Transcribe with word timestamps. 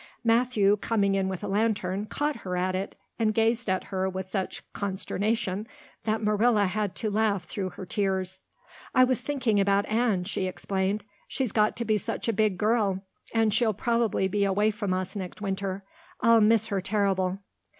Matthew, 0.23 0.77
coming 0.77 1.13
in 1.13 1.29
with 1.29 1.43
a 1.43 1.47
lantern, 1.47 2.07
caught 2.07 2.37
her 2.37 2.57
at 2.57 2.73
it 2.73 2.95
and 3.19 3.35
gazed 3.35 3.69
at 3.69 3.83
her 3.93 4.07
in 4.07 4.25
such 4.25 4.63
consternation 4.73 5.67
that 6.05 6.23
Marilla 6.23 6.65
had 6.65 6.95
to 6.95 7.11
laugh 7.11 7.43
through 7.43 7.69
her 7.77 7.85
tears. 7.85 8.41
"I 8.95 9.03
was 9.03 9.21
thinking 9.21 9.59
about 9.59 9.85
Anne," 9.85 10.23
she 10.23 10.47
explained. 10.47 11.03
"She's 11.27 11.51
got 11.51 11.75
to 11.77 11.85
be 11.85 11.99
such 11.99 12.27
a 12.27 12.33
big 12.33 12.57
girl 12.57 13.03
and 13.31 13.53
she'll 13.53 13.75
probably 13.75 14.27
be 14.27 14.43
away 14.43 14.71
from 14.71 14.91
us 14.91 15.15
next 15.15 15.39
winter. 15.39 15.83
I'll 16.19 16.41
miss 16.41 16.65
her 16.69 16.81
terrible." 16.81 17.37